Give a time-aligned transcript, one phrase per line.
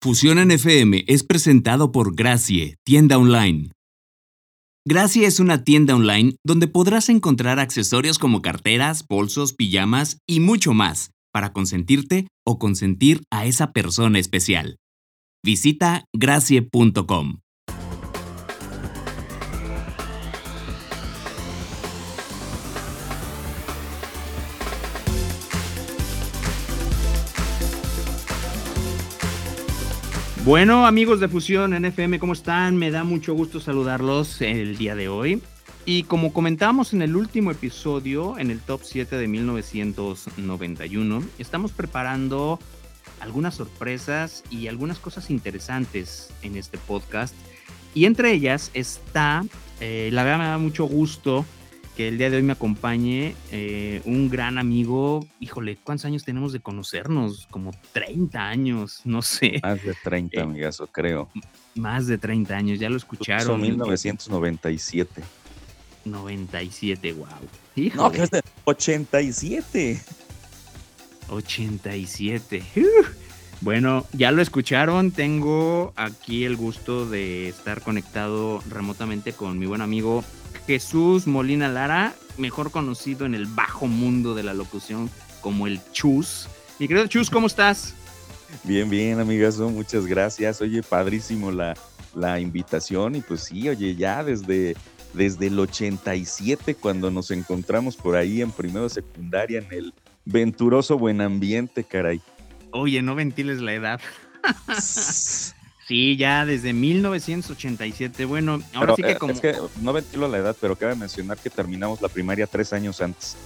[0.00, 3.72] Fusión FM es presentado por Gracie, tienda online.
[4.86, 10.72] Gracie es una tienda online donde podrás encontrar accesorios como carteras, bolsos, pijamas y mucho
[10.72, 14.76] más para consentirte o consentir a esa persona especial.
[15.44, 17.40] Visita gracie.com.
[30.48, 32.74] Bueno, amigos de Fusión NFM, ¿cómo están?
[32.78, 35.42] Me da mucho gusto saludarlos el día de hoy.
[35.84, 42.58] Y como comentamos en el último episodio, en el top 7 de 1991, estamos preparando
[43.20, 47.34] algunas sorpresas y algunas cosas interesantes en este podcast.
[47.92, 49.44] Y entre ellas está,
[49.80, 51.44] eh, la verdad me da mucho gusto
[51.98, 55.26] que el día de hoy me acompañe eh, un gran amigo.
[55.40, 57.48] Híjole, ¿cuántos años tenemos de conocernos?
[57.50, 59.58] Como 30 años, no sé.
[59.64, 61.28] Más de 30, eh, amigazo, creo.
[61.74, 63.44] Más de 30 años, ya lo escucharon.
[63.44, 65.24] Son 1997.
[66.04, 67.26] 97, wow.
[67.96, 70.00] No, que es de 87.
[71.30, 72.62] 87.
[73.60, 79.80] Bueno, ya lo escucharon, tengo aquí el gusto de estar conectado remotamente con mi buen
[79.80, 80.22] amigo
[80.68, 85.08] Jesús Molina Lara, mejor conocido en el bajo mundo de la locución
[85.40, 86.46] como el Chus.
[86.78, 87.94] Mi querido Chus, ¿cómo estás?
[88.64, 90.60] Bien, bien, amigazo, muchas gracias.
[90.60, 91.74] Oye, padrísimo la,
[92.14, 94.76] la invitación y pues sí, oye, ya desde,
[95.14, 99.94] desde el 87 cuando nos encontramos por ahí en primero secundaria en el
[100.26, 102.20] venturoso buen ambiente, caray.
[102.72, 104.00] Oye, no ventiles la edad.
[105.88, 108.26] Sí, ya desde 1987.
[108.26, 109.32] Bueno, ahora sí que eh, como.
[109.32, 113.00] Es que no ventilo la edad, pero cabe mencionar que terminamos la primaria tres años
[113.00, 113.38] antes.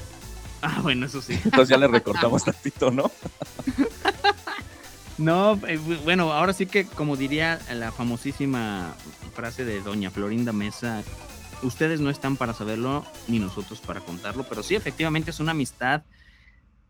[0.60, 1.34] Ah, bueno, eso sí.
[1.44, 3.12] Entonces ya le recortamos tantito, ¿no?
[5.18, 8.92] no, eh, bueno, ahora sí que, como diría la famosísima
[9.34, 11.04] frase de Doña Florinda Mesa,
[11.62, 16.02] ustedes no están para saberlo, ni nosotros para contarlo, pero sí, efectivamente es una amistad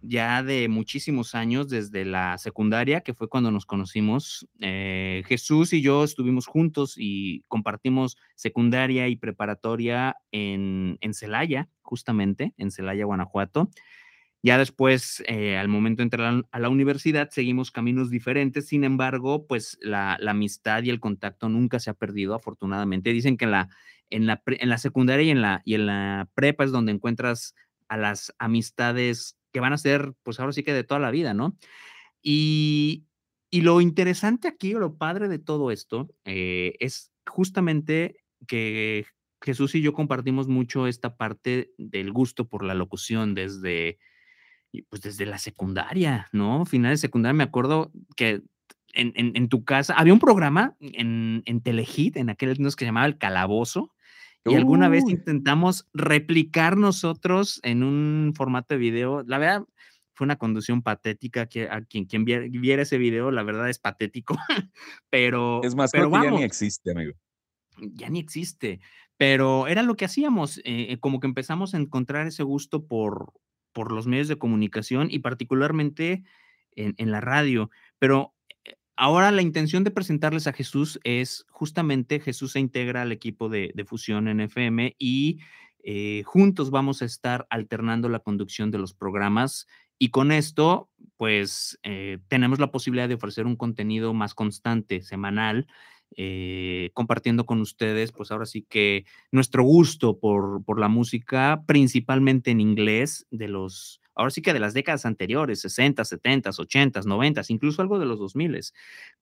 [0.03, 4.49] ya de muchísimos años, desde la secundaria, que fue cuando nos conocimos.
[4.61, 12.53] Eh, Jesús y yo estuvimos juntos y compartimos secundaria y preparatoria en, en Celaya, justamente,
[12.59, 13.71] en Celaya, Guanajuato.
[14.45, 18.67] Ya después, eh, al momento de entrar a la universidad, seguimos caminos diferentes.
[18.67, 23.12] Sin embargo, pues la, amistad y el contacto nunca se ha perdido, afortunadamente.
[23.12, 23.69] Dicen que en la,
[24.11, 27.55] en la, en la secundaria y en la, y en la prepa es donde encuentras
[27.87, 31.35] a las amistades que van a ser, pues ahora sí que de toda la vida,
[31.35, 31.57] ¿no?
[32.23, 33.07] Y,
[33.53, 39.05] lo interesante aquí, o lo padre de todo esto, eh, es justamente que
[39.43, 43.99] Jesús y yo compartimos mucho esta parte del gusto por la locución desde,
[44.89, 46.65] pues desde la secundaria, ¿no?
[46.65, 48.43] Final de secundaria, me acuerdo que
[48.95, 53.19] en, tu casa había un programa en, en Telehit, en aquel que se llamaba El
[53.19, 53.92] Calabozo,
[54.45, 59.23] y alguna vez intentamos replicar nosotros en un formato de video.
[59.25, 59.65] La verdad,
[60.15, 61.47] fue una conducción patética.
[61.47, 64.37] Que a quien, quien viera, ese video, la verdad es patético.
[65.11, 65.63] pero.
[65.63, 67.13] Es más, pero ya ni existe, amigo.
[67.79, 68.81] Ya ni existe.
[69.17, 70.61] Pero era lo que hacíamos.
[70.65, 73.33] Eh, como que empezamos a encontrar ese gusto por,
[73.73, 76.25] por los medios de comunicación y particularmente
[76.73, 77.71] en, en la radio.
[77.99, 78.35] Pero
[78.97, 83.73] Ahora la intención de presentarles a Jesús es justamente Jesús se integra al equipo de,
[83.87, 85.41] Fusión en FM y
[85.83, 89.67] eh, juntos vamos a estar alternando la conducción de los programas
[89.99, 95.67] y con esto pues eh, tenemos la posibilidad de ofrecer un contenido más constante, semanal,
[96.17, 102.51] eh, compartiendo con ustedes pues ahora sí que nuestro gusto por, por la música, principalmente
[102.51, 107.43] en inglés de los ahora sí que de las décadas anteriores, 60, 70, 80, 90,
[107.49, 108.61] incluso algo de los 2000.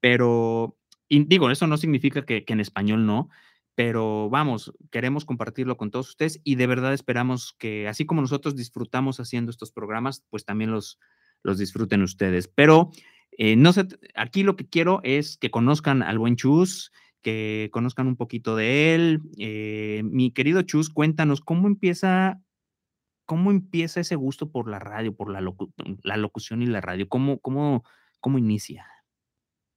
[0.00, 0.76] Pero,
[1.08, 3.28] digo, eso no significa que, en español no,
[3.74, 8.56] pero vamos, queremos compartirlo con todos ustedes y de verdad esperamos que así como nosotros
[8.56, 10.98] disfrutamos haciendo estos programas, pues también los,
[11.42, 12.48] los disfruten ustedes.
[12.48, 12.90] Pero
[13.38, 16.92] eh, no sé, aquí lo que quiero es que conozcan al buen Chus,
[17.22, 19.20] que conozcan un poquito de él.
[19.38, 22.40] Eh, mi querido Chus, cuéntanos cómo empieza
[23.30, 25.40] ¿cómo empieza ese gusto por la radio, por la,
[26.02, 27.08] la locución y la radio?
[27.08, 27.84] ¿Cómo, cómo,
[28.18, 28.84] ¿Cómo inicia?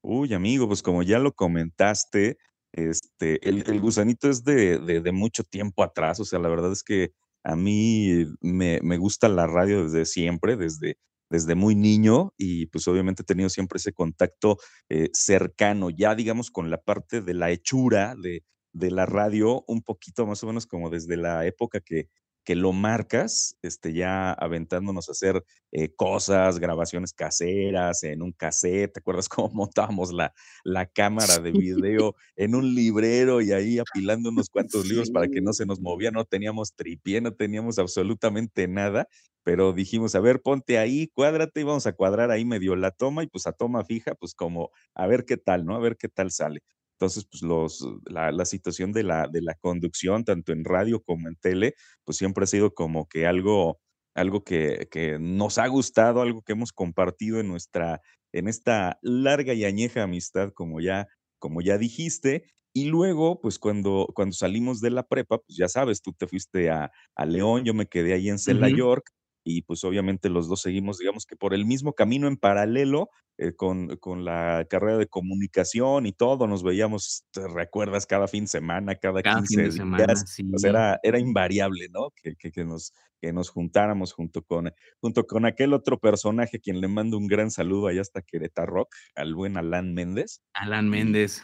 [0.01, 2.39] Uy, amigo, pues como ya lo comentaste,
[2.71, 7.11] este, el, gusanito es de, mucho tiempo atrás, o sea, la verdad es que
[7.43, 10.97] a mí me, gusta la radio desde siempre, desde,
[11.29, 14.57] desde muy niño y pues obviamente he tenido siempre ese contacto
[14.89, 20.25] eh, cercano, ya digamos con la parte de la hechura de la radio, un poquito
[20.25, 22.09] más o menos como desde la época que,
[22.43, 28.93] que lo marcas, este, ya aventándonos a hacer eh, cosas, grabaciones caseras, en un cassette,
[28.93, 34.29] ¿te acuerdas cómo montábamos la, la cámara de video en un librero y ahí apilando
[34.29, 36.11] unos cuantos libros para que no se nos movía?
[36.11, 39.07] No teníamos tripié, no teníamos absolutamente nada,
[39.43, 43.23] pero dijimos, a ver, ponte ahí, cuádrate y vamos a cuadrar ahí medio la toma
[43.23, 45.75] y pues a toma fija, pues como a ver qué tal, ¿no?
[45.75, 46.61] A ver qué tal sale.
[47.03, 51.27] Entonces, pues los, la, la, situación de la, de la conducción, tanto en radio como
[51.27, 51.73] en tele,
[52.05, 53.81] pues siempre ha sido como que algo,
[54.15, 57.99] algo que, que nos ha gustado, algo que hemos compartido en nuestra,
[58.31, 61.07] en esta larga y añeja amistad, como ya,
[61.39, 62.45] como ya dijiste.
[62.73, 66.69] Y luego, pues cuando, cuando salimos de la prepa, pues ya sabes, tú te fuiste
[66.69, 68.77] a, a León, yo me quedé ahí en Cela, uh -huh.
[68.77, 69.09] York,
[69.43, 73.53] y pues obviamente los dos seguimos, digamos que por el mismo camino en paralelo eh,
[73.53, 78.49] con, con, la carrera de comunicación y todo, nos veíamos, te recuerdas, cada fin de
[78.49, 80.43] semana, cada, cada 15 fin de días, semana, sí.
[80.43, 82.11] pues era, era invariable, ¿no?
[82.21, 86.79] Que, que, que, nos, que nos juntáramos junto con, junto con aquel otro personaje, quien
[86.79, 90.41] le mando un gran saludo allá hasta Querétaro Rock, al buen Alan Méndez.
[90.53, 91.43] Alan Méndez.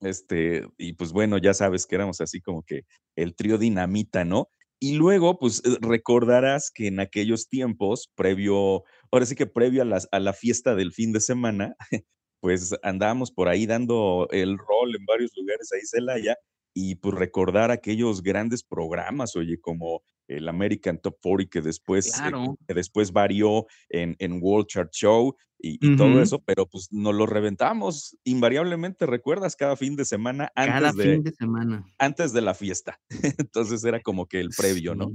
[0.00, 4.48] Este, y pues bueno, ya sabes que éramos así como que el trío dinamita, ¿no?
[4.80, 9.84] Y luego, pues eh, recordarás que en aquellos tiempos, previo, ahora sí que previo a,
[9.84, 11.76] las, a la fiesta del fin de semana,
[12.40, 16.36] pues andábamos por ahí dando el rol en varios lugares ahí, Celaya,
[16.74, 22.44] y pues recordar aquellos grandes programas, oye, como el American Top 40, que después, claro.
[22.44, 25.96] eh, que después varió en, en World Chart Show y, y uh -huh.
[25.98, 30.92] todo eso, pero pues nos lo reventamos invariablemente, recuerdas, cada fin de semana antes cada
[30.92, 31.84] de, fin de semana.
[31.98, 33.00] Antes de la fiesta.
[33.38, 34.98] Entonces era como que el previo, sí.
[34.98, 35.10] ¿no?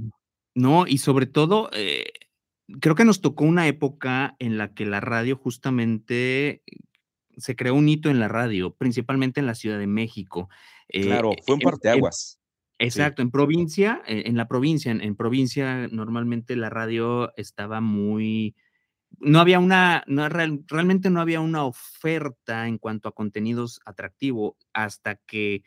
[0.54, 2.04] No, y sobre todo, eh,
[2.80, 6.62] creo que nos tocó una época en la que la radio justamente
[7.36, 10.48] se creó un hito en la radio, principalmente en la Ciudad de México.
[10.88, 12.40] Claro, eh, fue un parteaguas.
[12.78, 13.26] Exacto, sí.
[13.26, 18.54] en provincia, eh, en la provincia, en, en, provincia normalmente la radio estaba muy,
[19.18, 24.56] no había una, no, real, realmente no había una oferta en cuanto a contenidos atractivo
[24.72, 25.62] hasta que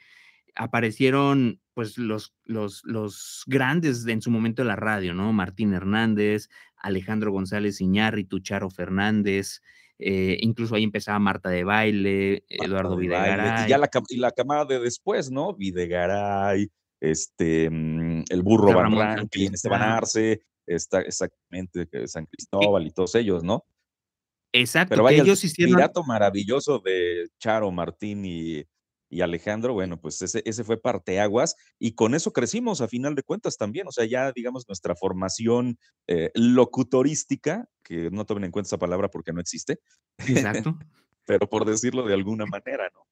[0.55, 5.31] aparecieron pues los, los, los grandes de, en su momento de la radio, ¿no?
[5.31, 9.61] Martín Hernández, Alejandro González Iñárritu, Charo Fernández,
[9.97, 13.37] eh, incluso ahí empezaba Marta de Baile, Marta Eduardo de Videgaray.
[13.37, 13.65] Baile.
[13.65, 15.53] Y ya la, y la camada de después, ¿no?
[15.53, 23.15] Videgaray, este, mm, el burro Van Rankin, Esteban Arce, está exactamente San Cristóbal y todos
[23.15, 23.65] ellos, ¿no?
[24.51, 24.91] Exacto.
[24.91, 28.65] Pero vaya, ellos el pirato maravilloso de Charo, Martín y,
[29.09, 33.23] y Alejandro, bueno, pues ese, ese fue parteaguas y con eso crecimos a final de
[33.23, 38.67] cuentas también, o sea, ya digamos nuestra formación eh, locutorística, que no tomen en cuenta
[38.67, 39.79] esa palabra porque no existe,
[40.17, 40.77] Exacto.
[41.25, 43.05] pero por decirlo de alguna manera, ¿no?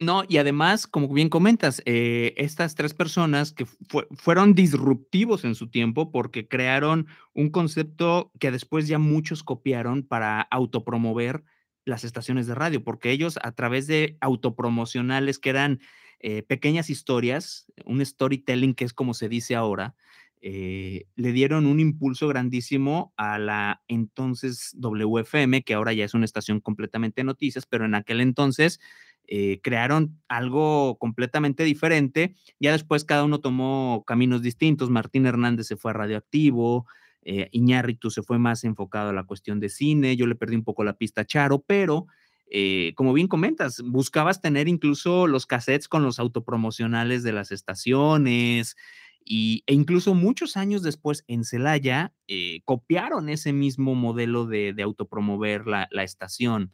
[0.00, 5.54] No, y además, como bien comentas, eh, estas tres personas que fu fueron disruptivos en
[5.54, 11.44] su tiempo porque crearon un concepto que después ya muchos copiaron para autopromover
[11.84, 15.80] las estaciones de radio, porque ellos a través de autopromocionales que eran
[16.20, 19.94] eh, pequeñas historias, un storytelling que es como se dice ahora,
[20.40, 26.24] eh, le dieron un impulso grandísimo a la entonces WFM, que ahora ya es una
[26.26, 28.80] estación completamente de noticias, pero en aquel entonces
[29.26, 32.34] eh, crearon algo completamente diferente.
[32.60, 34.90] Ya después cada uno tomó caminos distintos.
[34.90, 36.86] Martín Hernández se fue a Radioactivo,
[37.22, 40.64] eh, Iñárritu se fue más enfocado a la cuestión de cine, yo le perdí un
[40.64, 42.06] poco la pista a Charo, pero
[42.50, 48.76] eh, como bien comentas, buscabas tener incluso los cassettes con los autopromocionales de las estaciones.
[49.24, 54.82] Y, e incluso muchos años después en Celaya eh, copiaron ese mismo modelo de, de
[54.82, 56.72] autopromover la, la estación.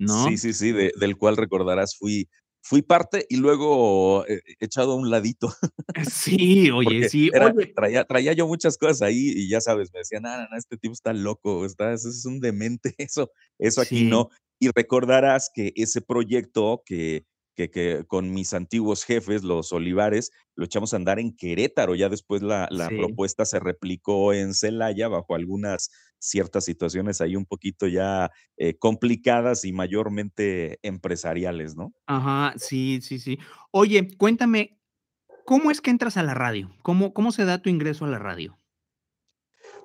[0.00, 0.26] ¿No?
[0.28, 2.28] Sí, sí, sí, de, del cual recordarás fui,
[2.62, 5.52] fui parte y luego eh, echado a un ladito.
[6.10, 7.30] Sí, oye, sí.
[7.32, 7.72] Era, oye.
[7.74, 10.92] Traía, traía yo muchas cosas ahí y ya sabes, me decían, no, no, este tipo
[10.92, 14.04] está loco, está, es un demente, eso, eso aquí Sí.
[14.06, 14.28] no.
[14.60, 17.24] Y recordarás que ese proyecto que,
[17.56, 21.94] que, que con mis antiguos jefes, los Olivares, lo echamos a andar en Querétaro.
[21.94, 22.96] Ya después la, la Sí.
[22.96, 29.64] propuesta se replicó en Celaya bajo algunas ciertas situaciones ahí un poquito ya eh, complicadas
[29.64, 31.92] y mayormente empresariales, ¿no?
[32.06, 33.38] Ajá, sí, sí, sí.
[33.72, 34.78] Oye, cuéntame,
[35.46, 36.70] ¿cómo es que entras a la radio?
[36.82, 38.58] ¿Cómo, cómo se da tu ingreso a la radio?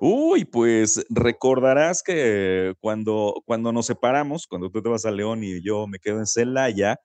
[0.00, 5.62] Uy, pues recordarás que cuando, cuando nos separamos, cuando tú te vas a León y
[5.62, 6.96] yo me quedo en Celaya,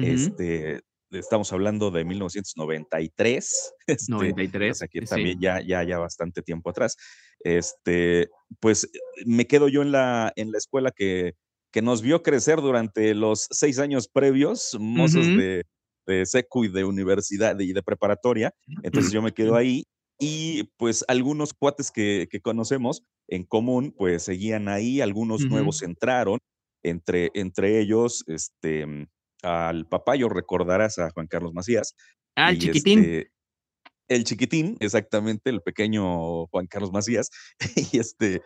[0.00, 0.80] este,
[1.10, 5.06] estamos hablando de 1993, este, 93, o sea que sí.
[5.06, 6.96] también ya, ya, ya bastante tiempo atrás.
[7.40, 8.28] Este,
[8.60, 8.88] pues
[9.26, 11.34] me quedo yo en la, en la escuela que,
[11.72, 15.36] que nos vio crecer durante los seis años previos, mozos Ujú.
[15.38, 15.64] de,
[16.06, 18.52] de secu y de universidad y de preparatoria.
[18.82, 19.84] Entonces yo me quedo ahí
[20.18, 25.50] y pues algunos cuates que, que conocemos en común, pues seguían ahí, algunos Ujú.
[25.54, 26.38] nuevos entraron,
[26.82, 29.06] entre, entre ellos, este,
[29.42, 31.94] al papayo, recordarás a Juan Carlos Macías,
[32.36, 32.98] Ah, el chiquitín.
[33.00, 33.32] este,
[34.08, 37.30] el chiquitín, exactamente, el pequeño Juan Carlos Macías,
[37.94, 38.42] y este,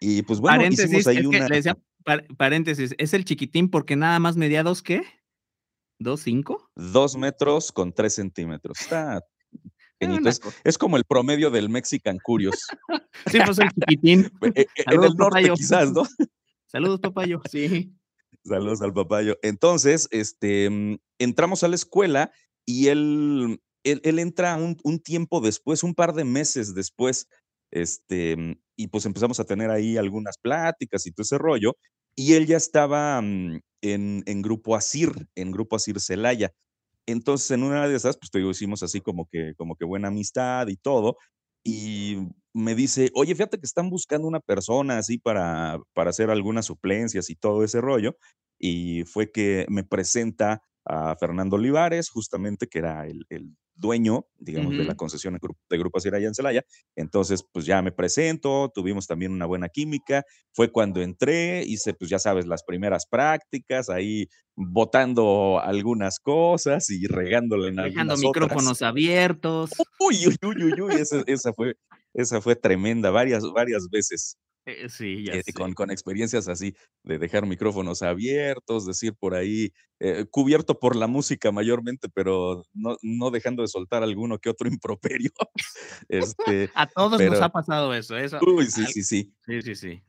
[0.00, 3.70] y pues bueno, hicimos ahí es que una le decía par paréntesis, ¿es el chiquitín
[3.70, 5.02] porque nada más medía 2 qué?
[6.00, 6.70] ¿2, 5?
[6.76, 8.80] 2 metros con 3 centímetros.
[8.80, 9.20] Está
[10.00, 12.66] Es una es es como el promedio del Mexican Curious.
[13.26, 14.30] Sí, pues el chiquitín.
[14.54, 15.54] E e en Saludos, el norte papayo.
[15.54, 16.04] quizás, ¿no?
[16.66, 17.40] Saludos, papayo.
[17.50, 17.97] Sí.
[18.48, 19.36] Saludos al papayo.
[19.42, 22.32] Entonces, este, mm, entramos a la escuela
[22.66, 27.28] y él él él entra un un tiempo después, un par de meses después,
[27.72, 31.76] este, mm, y pues empezamos a tener ahí algunas pláticas y todo ese rollo,
[32.16, 36.52] y él ya estaba, mm, en en Grupo Asir, en Grupo Asir Celaya.
[37.06, 40.08] Entonces, en una de esas, pues, te digo, hicimos así como que como que buena
[40.08, 41.18] amistad y todo,
[41.64, 42.18] y
[42.58, 47.30] me dice: "Oye, fíjate que están buscando una persona así para para hacer algunas suplencias
[47.30, 48.16] y todo ese rollo",
[48.58, 54.76] y fue que me presenta a Fernando Olivares, justamente, que era el el dueño, digamos,
[54.76, 56.64] de la concesión de Gru de Grupo allá en Celaya.
[56.96, 60.24] Entonces, pues, ya me presento, tuvimos también una buena química.
[60.52, 67.06] Fue cuando entré, hice, pues, ya sabes, las primeras prácticas, ahí botando algunas cosas y
[67.06, 68.74] regándola en Dejando algunas otras.
[68.74, 69.88] micrófonos abiertos.
[70.00, 71.74] Uy, uy, uy, uy, uy, esa esa fue
[72.14, 74.36] esa fue tremenda, varias varias veces.
[74.66, 75.52] Eh, sí, ya Eh, sé.
[75.54, 76.74] con con experiencias así,
[77.04, 82.96] de dejar micrófonos abiertos, decir por ahí, eh, cubierto por la música mayormente, pero no
[83.02, 85.30] no dejando de soltar alguno que otro improperio.
[86.08, 89.34] Este, A todos nos pero ha pasado eso, eso uy, sí, sí, sí.
[89.46, 90.04] sí, sí, sí.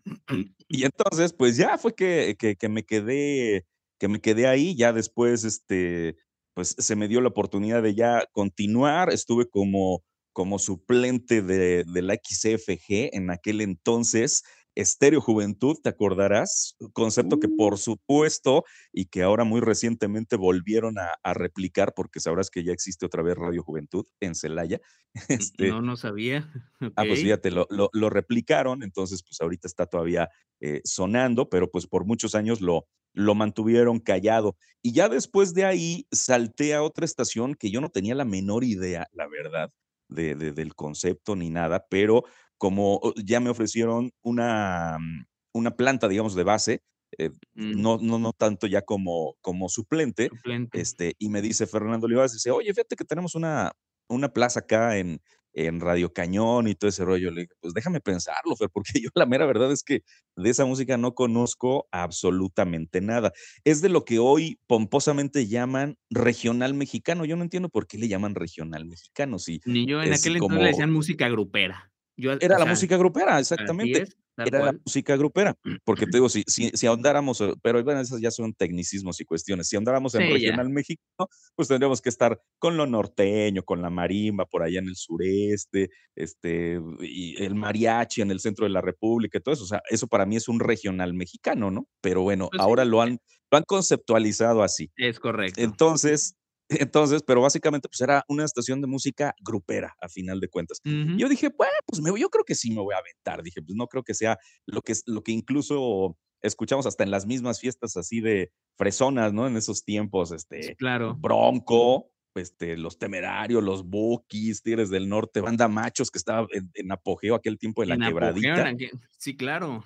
[0.69, 3.65] Y entonces, pues ya fue que que que me quedé
[3.99, 6.15] que me quedé ahí, ya después, este,
[6.53, 12.01] pues, se me dio la oportunidad de ya continuar, estuve como como suplente de de
[12.01, 14.43] la XCFG en aquel entonces,
[14.75, 16.75] Estéreo Juventud, ¿te acordarás?
[16.93, 17.55] Concepto que, Uh.
[17.57, 22.71] por supuesto, y que ahora muy recientemente volvieron a a replicar, porque sabrás que ya
[22.73, 24.79] existe otra vez Radio Juventud en Celaya.
[25.29, 26.51] Mm, Este no, no sabía.
[26.95, 30.29] Ah, pues fíjate, lo lo lo replicaron, entonces, pues, ahorita está todavía,
[30.61, 34.55] eh, sonando, pero, pues, por muchos años lo lo mantuvieron callado.
[34.83, 38.63] Y ya después de ahí, salté a otra estación que yo no tenía la menor
[38.63, 39.71] idea, la verdad,
[40.09, 42.23] de de del concepto ni nada, pero
[42.57, 46.83] como, ya me ofrecieron una, mm, una planta, digamos, de base,
[47.17, 47.73] eh, Mm.
[47.73, 50.73] no no no tanto ya como como suplente, Suplente.
[50.73, 53.73] este, y me dice Fernando Olivares, dice: "Oye, fíjate que tenemos una
[54.09, 55.21] una plaza acá en
[55.67, 57.31] en Radio Cañón y todo ese rollo".
[57.31, 60.01] Le dije: "Pues déjame pensarlo, Fer", porque yo la mera verdad es que
[60.35, 63.31] de esa música no conozco absolutamente nada.
[63.63, 67.25] Es de lo que hoy pomposamente llaman regional mexicano.
[67.25, 70.61] Yo no entiendo por qué le llaman regional mexicano, si Ni yo, en aquel entonces
[70.61, 71.88] le como decían música grupera.
[72.19, 76.29] Yo, era la sea música grupera, exactamente, es, era la música grupera, porque te digo,
[76.29, 79.67] si si si ahondáramos, eh, pero bueno, esos ya son tecnicismos y cuestiones.
[79.67, 80.33] Si ahondáramos en Sí, ya.
[80.33, 84.87] regional mexicano, pues tendríamos que estar con lo norteño, con la marimba por allá en
[84.89, 89.63] el sureste, este, y el mariachi en el centro de la república y todo eso.
[89.63, 91.87] O sea, eso para mí es un regional mexicano, ¿no?
[92.01, 93.19] Pero bueno, Pues ahora sí, lo han
[93.51, 94.91] lo han conceptualizado así.
[94.95, 95.59] Es correcto.
[95.61, 96.35] Entonces
[96.69, 100.79] entonces, pero básicamente, pues, era una estación de música grupera, a final de cuentas.
[101.15, 103.61] Yo dije: "Bueno, pues me voy yo creo que sí me voy a aventar", dije:
[103.61, 107.25] "Pues no creo que sea lo que es lo que incluso escuchamos hasta en las
[107.25, 109.47] mismas fiestas así de fresonas", ¿no?
[109.47, 111.19] En esos tiempos, Sí, este, claro.
[111.19, 116.91] Bronco, este, Los Temerarios, Los Bukis, Tigres del Norte, Banda Machos, que estaba en en
[116.91, 118.71] apogeo aquel tiempo de la En quebradita.
[119.17, 119.83] sí, claro.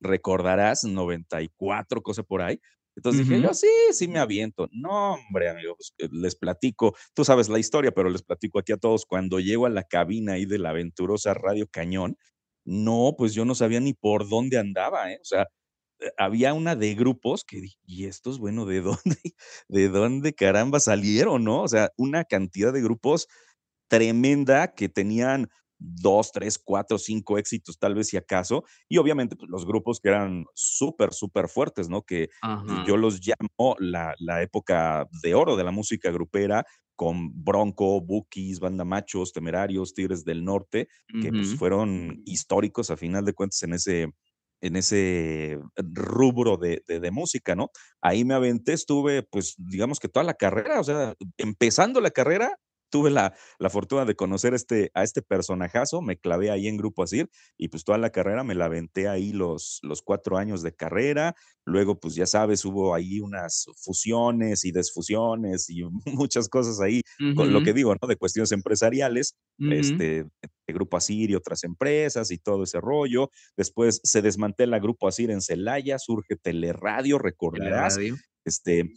[0.00, 2.60] Recordarás 94, cosa por ahí.
[2.96, 4.68] Entonces dije yo: "Sí, sí me aviento".
[4.72, 8.76] No, hombre, amigos, eh, les platico, tú sabes la historia, pero les platico aquí a
[8.78, 12.16] todos, cuando llego a la cabina ahí de la aventurosa Radio Cañón,
[12.64, 15.18] no, pues yo no sabía ni por dónde andaba, ¿eh?
[15.20, 15.48] O sea,
[16.00, 19.18] eh, había una de grupos que dije: "¿Y estos, bueno, de dónde
[19.68, 21.62] de dónde caramba salieron?", ¿no?
[21.62, 23.28] O sea, una cantidad de grupos
[23.88, 25.48] tremenda que tenían
[25.78, 30.08] 2, 3, 4, 5 éxitos, tal vez si acaso, y obviamente, pues, los grupos que
[30.10, 32.02] eran súper, superfuertes, ¿no?
[32.02, 32.28] Que
[32.66, 32.98] yo Ajá.
[32.98, 36.64] los llamo la la época de oro de la música grupera,
[36.96, 40.88] con Bronco, Bukis, Banda Machos, Temerarios, Tigres del Norte,
[41.18, 44.08] que, pues, fueron históricos a final de cuentas en ese
[44.62, 47.70] en ese rubro de de de música, ¿no?
[48.00, 52.56] Ahí me aventé, estuve, pues, digamos que toda la carrera, o sea, empezando la carrera,
[52.94, 57.02] tuve la, la fortuna de conocer este, a este personajazo, me clavé ahí en Grupo
[57.02, 60.76] Asir y pues toda la carrera me la aventé ahí los, los cuatro años de
[60.76, 61.34] carrera.
[61.64, 67.02] Luego, pues ya sabes, hubo ahí unas fusiones y desfusiones y muchas cosas ahí,
[67.34, 68.06] con lo que digo, ¿no?
[68.06, 73.28] De cuestiones empresariales, este, de Grupo Asir y otras empresas y todo ese rollo.
[73.56, 77.96] Después se desmantela Grupo Asir en Celaya, surge Teleradio, recordarás.
[77.96, 78.22] Teleradio.
[78.44, 78.92] Este,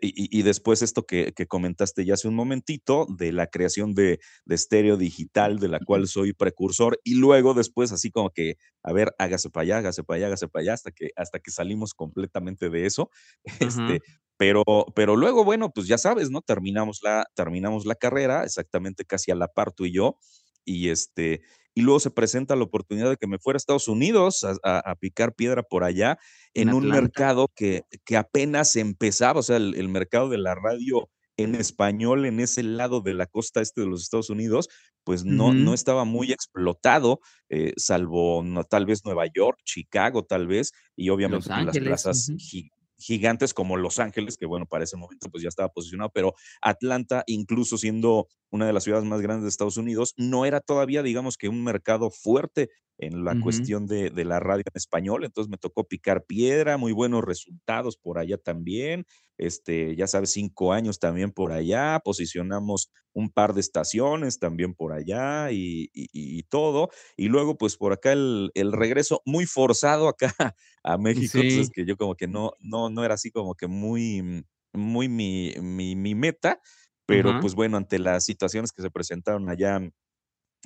[0.00, 4.96] y, después esto que, comentaste ya hace un momentito, de la creación de, de estéreo
[4.96, 9.50] digital, de la cual soy precursor, y luego después así como que, a ver, hágase
[9.50, 12.86] para allá, hágase para allá, hágase para allá, hasta que, hasta que salimos completamente de
[12.86, 13.10] eso.
[13.60, 14.00] Este,
[14.36, 14.62] pero,
[14.94, 16.42] pero luego, bueno, pues ya sabes, ¿no?
[16.42, 20.18] Terminamos la, terminamos la carrera, exactamente casi a la par tú y yo,
[20.64, 21.42] y este,
[21.78, 25.32] y luego se presenta la oportunidad de que me fuera a Estados Unidos a, picar
[25.32, 26.18] piedra por allá
[26.52, 31.54] en, un mercado que, que, apenas empezaba, o sea, el, mercado de la radio en
[31.54, 34.68] español en ese lado de la costa este de los Estados Unidos,
[35.04, 40.48] pues no, no estaba muy explotado, eh, salvo no, tal vez Nueva York, Chicago tal
[40.48, 42.32] vez, y obviamente pues, las plazas
[42.98, 47.22] gigantes como Los Ángeles, que bueno, para ese momento pues ya estaba posicionado, pero Atlanta,
[47.26, 51.36] incluso siendo una de las ciudades más grandes de Estados Unidos, no era todavía, digamos
[51.36, 55.56] que un mercado fuerte en la cuestión de, de, la radio en español, entonces me
[55.56, 59.06] tocó picar piedra, muy buenos resultados por allá también,
[59.38, 64.92] este, ya sabes, cinco años también por allá, posicionamos un par de estaciones también por
[64.92, 70.34] allá y, y, todo, y luego pues por acá el, el regreso muy forzado acá
[70.82, 74.44] a México, entonces que yo como que no, no, no era así como que muy,
[74.72, 76.60] muy mi, mi, mi meta,
[77.06, 79.80] pero pues bueno, ante las situaciones que se presentaron allá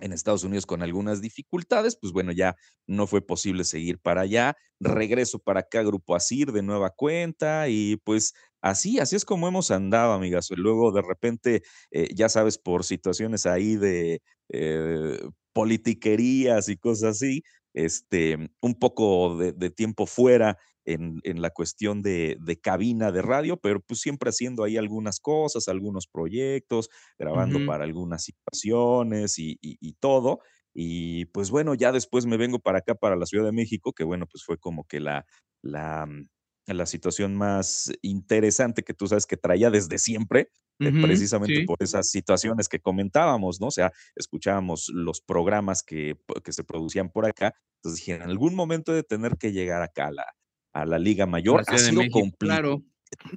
[0.01, 2.57] en Estados Unidos con algunas dificultades, pues bueno, ya
[2.87, 4.57] no fue posible seguir para allá.
[4.81, 9.71] Regreso para acá, Grupo Asir de nueva cuenta y pues así, así es como hemos
[9.71, 10.49] andado, amigas.
[10.57, 15.21] Luego de repente, eh, ya sabes, por situaciones ahí de eh,
[15.53, 17.43] politiquerías y cosas así,
[17.75, 24.01] este, un poco de tiempo fuera en, la cuestión de, cabina de radio, pero pues
[24.01, 29.57] siempre haciendo ahí algunas cosas, algunos proyectos, grabando para algunas situaciones y,
[30.01, 30.41] todo.
[30.75, 34.05] Y pues bueno, ya después me vengo para acá, para la Ciudad de México, que
[34.05, 35.27] bueno, pues fue como que la,
[35.63, 36.27] la, mm,
[36.67, 40.49] la situación más interesante que tú sabes que traía desde siempre,
[40.81, 43.69] eh, precisamente por esas situaciones que comentábamos, ¿no?
[43.69, 48.55] O sea, escuchábamos los programas que, que se producían por acá, entonces dije, en algún
[48.55, 50.25] momento de tener que llegar acá a la,
[50.73, 51.65] a la Liga Mayor.
[51.67, 52.83] Ha sido complicado.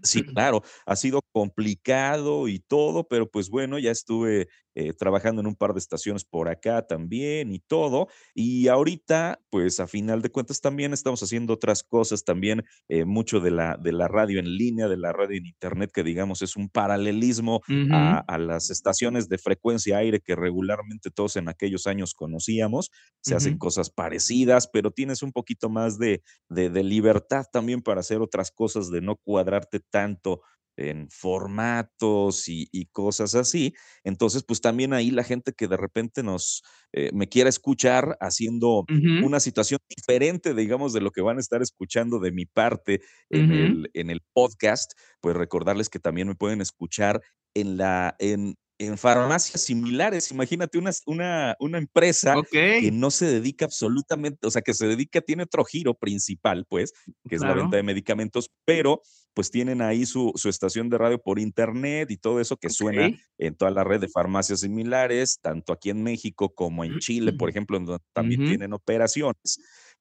[0.04, 5.48] Sí, claro, ha sido complicado y todo, pero pues bueno, ya estuve eh, trabajando en
[5.48, 8.10] un par de estaciones por acá también y todo.
[8.34, 13.40] Y ahorita, pues a final de cuentas también estamos haciendo otras cosas, también eh, mucho
[13.40, 16.56] de la, de la radio en línea, de la radio en internet, que digamos es
[16.58, 22.92] un paralelismo a, las estaciones de frecuencia aire que regularmente todos en aquellos años conocíamos.
[23.22, 28.02] Se hacen cosas parecidas, pero tienes un poquito más de, de, de libertad también para
[28.02, 30.42] hacer otras cosas, de no cuadrarte tanto
[30.78, 33.74] en formatos y, cosas así.
[34.04, 38.86] Entonces, pues también ahí la gente que de repente nos eh, me quiera escuchar haciendo
[39.24, 43.52] una situación diferente, digamos, de lo que van a estar escuchando de mi parte en,
[43.52, 47.22] el, en el podcast, pues recordarles que también me pueden escuchar
[47.54, 50.32] en la, en, en farmacias similares.
[50.32, 55.22] Imagínate una, una, una empresa que no se dedica absolutamente, o sea, que se dedica,
[55.22, 56.94] tiene otro giro principal, pues,
[57.28, 59.02] que es la venta de medicamentos, pero
[59.34, 63.10] pues tienen ahí su, su, estación de radio por internet y todo eso que suena
[63.38, 67.50] en toda la red de farmacias similares, tanto aquí en México como en Chile, por
[67.50, 69.60] ejemplo, donde también tienen operaciones.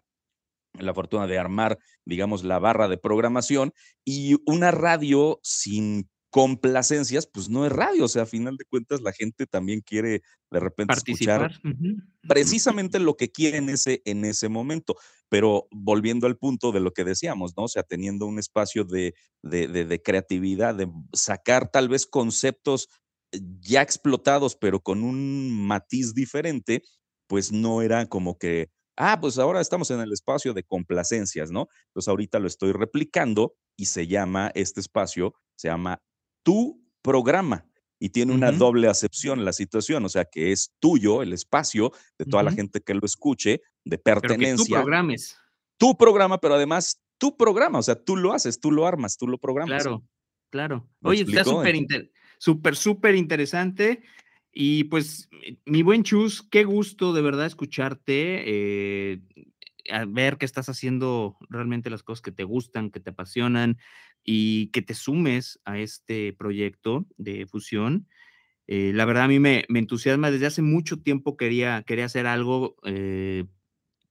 [0.73, 3.73] la fortuna de armar, digamos, la barra de programación
[4.05, 9.01] y una radio sin complacencias, pues no es radio, o sea, a final de cuentas
[9.01, 11.51] la gente también quiere de repente escuchar
[12.27, 14.95] precisamente lo que quiere en ese, en ese momento,
[15.29, 17.63] pero volviendo al punto de lo que decíamos, ¿no?
[17.63, 22.89] O sea, teniendo un espacio de, de, de, creatividad, de sacar tal vez conceptos
[23.59, 26.83] ya explotados, pero con un matiz diferente,
[27.27, 31.67] pues no era como que, ah, pues ahora estamos en el espacio de complacencias, ¿no?
[31.87, 36.01] Entonces ahorita lo estoy replicando y se llama, este espacio se llama
[36.43, 37.65] tu programa
[37.99, 42.25] y tiene una doble acepción la situación, o sea, que es tuyo el espacio de
[42.25, 44.65] toda la gente que lo escuche, de pertenencia.
[44.67, 45.37] Pero programes.
[45.77, 49.27] Tu programa, pero además tu programa, o sea, tú lo haces, tú lo armas, tú
[49.27, 49.83] lo programas.
[49.83, 50.03] Claro,
[50.51, 50.87] claro.
[51.01, 51.75] Oye, está súper,
[52.37, 54.03] súper, súper interesante.
[54.59, 55.29] Y pues,
[55.65, 58.41] mi buen Chus, qué gusto de verdad escucharte.
[58.47, 59.21] Eh,
[59.91, 63.77] a ver que estás haciendo realmente las cosas que te gustan, que te apasionan
[64.23, 68.07] y que te sumes a este proyecto de fusión.
[68.65, 72.77] Eh, la verdad a mí me, entusiasma, desde hace mucho tiempo quería, quería hacer algo
[72.83, 73.45] eh,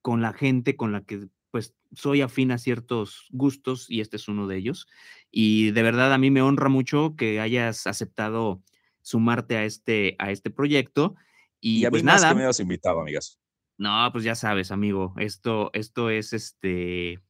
[0.01, 4.29] con la gente con la que pues soy afín a ciertos gustos y este es
[4.29, 4.87] uno de ellos.
[5.29, 8.63] Y de verdad a mí me honra mucho que hayas aceptado
[9.07, 11.15] sumarte a este, a este proyecto.
[11.61, 12.31] Y, a pues mí nada.
[12.31, 13.39] que me has invitado, amigas.
[13.79, 17.21] No, pues ya sabes, amigo, esto, esto es este,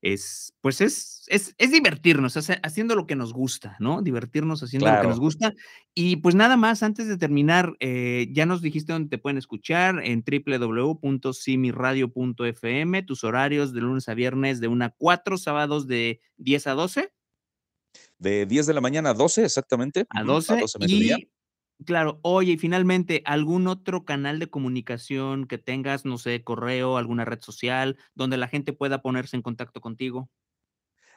[0.00, 4.00] es, pues es, es, es divertirnos, haciendo lo que nos gusta, ¿no?
[4.00, 5.52] Divertirnos haciendo lo que nos gusta.
[5.94, 10.00] Y pues nada más, antes de terminar, eh, ya nos dijiste dónde te pueden escuchar
[10.02, 16.66] en www.simiradio.fm, tus horarios de lunes a viernes de 1 a 4, sábados de 10
[16.68, 17.12] a 12.
[18.20, 20.06] De 10 de la mañana a 12, exactamente.
[20.10, 20.52] A 12.
[20.52, 21.28] A 12 y
[21.86, 27.24] Claro, oye, y finalmente, ¿algún otro canal de comunicación que tengas, no sé, correo, alguna
[27.24, 30.28] red social, donde la gente pueda ponerse en contacto contigo?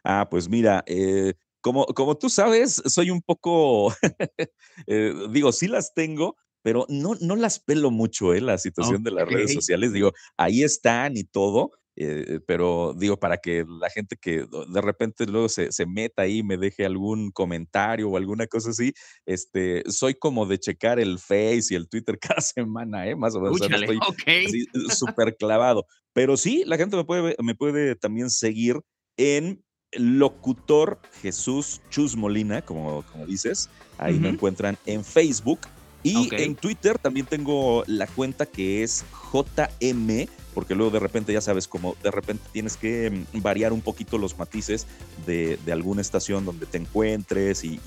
[0.06, 3.94] Ah, pues mira, eh, como, como tú sabes, soy un poco,
[4.88, 8.40] eh, digo, sí las tengo, pero no, no las pelo mucho, ¿eh?
[8.40, 13.38] La situación de las redes sociales, digo, ahí están y todo, eh, pero digo, para
[13.38, 18.10] que la gente que de repente luego se, se, meta ahí, me deje algún comentario
[18.10, 18.94] o alguna cosa así,
[19.26, 23.16] este, soy como de checar el Face y el Twitter cada semana, ¿eh?
[23.16, 23.62] Más o menos.
[23.62, 24.00] estoy
[24.90, 25.86] súper clavado.
[26.14, 28.80] Pero sí, la gente me puede, me puede también seguir
[29.18, 29.64] en
[29.96, 33.70] locutor Jesús Chus Molina, como, como dices.
[33.98, 35.60] Ahí me encuentran en Facebook.
[36.04, 41.42] Y en Twitter también tengo la cuenta que es JM porque luego de repente ya
[41.42, 44.88] sabes, como de repente tienes que mm, variar un poquito los matices
[45.26, 47.80] de, alguna estación donde te encuentres y,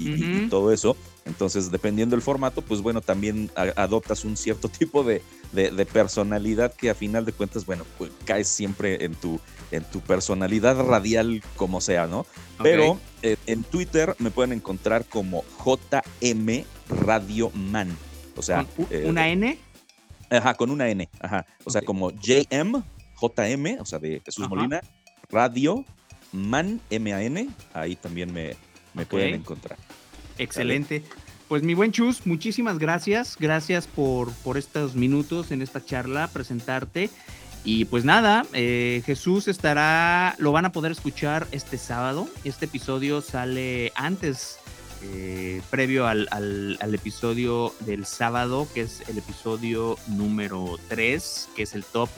[0.51, 0.97] todo eso.
[1.25, 5.23] Entonces, dependiendo del formato, pues bueno, también adoptas un cierto tipo de,
[5.93, 10.81] personalidad que a final de cuentas, bueno, pues caes siempre en tu, en tu personalidad
[10.85, 12.27] radial como sea, ¿no?
[12.63, 17.97] Pero eh, en Twitter me pueden encontrar como JM Radio Man.
[18.37, 18.67] O sea,
[19.05, 19.59] ¿una eh, N?
[20.31, 21.09] Ajá, con una N.
[21.21, 21.47] Ajá.
[21.65, 22.83] O sea, como JM,
[23.21, 24.81] JM, o sea, de Jesús Molina,
[25.31, 25.85] Radio,
[26.33, 27.49] Man, M-A-N.
[27.73, 28.57] Ahí también me,
[28.95, 29.79] me pueden encontrar.
[30.39, 31.03] Excelente.
[31.49, 33.37] Pues mi buen Chus, muchísimas gracias.
[33.39, 37.09] Gracias por, por estos minutos en esta charla, presentarte.
[37.65, 42.29] Y pues nada, eh, Jesús estará, lo van a poder escuchar este sábado.
[42.45, 44.59] Este episodio sale antes
[45.15, 51.85] eh, previo al, episodio del sábado, que es el episodio número 3, que es el
[51.85, 52.09] top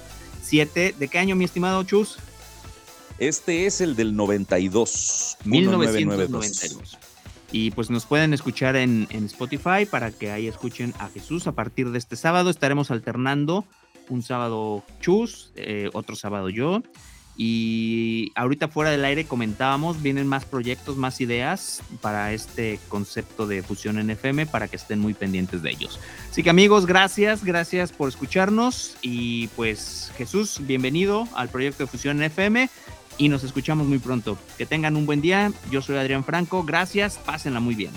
[0.42, 0.94] 7.
[0.98, 2.18] ¿De qué año, mi estimado Chus?
[3.18, 5.38] Este es el del 92.
[5.44, 6.98] 1992.
[7.51, 11.46] Y pues nos pueden escuchar en, Spotify para que ahí escuchen a Jesús.
[11.46, 13.64] A partir de este sábado estaremos alternando
[14.09, 16.83] un sábado Chus, eh, otro sábado yo.
[17.40, 23.62] Y ahorita fuera del aire comentábamos, vienen más proyectos, más ideas para este concepto de
[23.62, 26.01] fusión en FM para que estén muy pendientes de ellos.
[26.29, 32.16] Así que amigos, gracias, gracias por escucharnos y pues Jesús, bienvenido al proyecto de fusión
[32.16, 32.68] en FM
[33.18, 34.37] y nos escuchamos muy pronto.
[34.59, 37.92] Que tengan un buen día, yo soy Adrián Franco, gracias, pásenla muy bien.